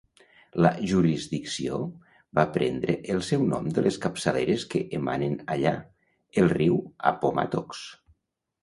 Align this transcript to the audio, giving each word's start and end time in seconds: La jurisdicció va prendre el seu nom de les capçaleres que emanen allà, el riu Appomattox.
La 0.65 0.69
jurisdicció 0.91 1.77
va 2.39 2.45
prendre 2.57 2.97
el 3.17 3.21
seu 3.29 3.45
nom 3.53 3.69
de 3.77 3.85
les 3.89 4.01
capçaleres 4.07 4.67
que 4.73 4.85
emanen 5.01 5.37
allà, 5.59 5.79
el 6.45 6.53
riu 6.59 6.83
Appomattox. 7.13 7.89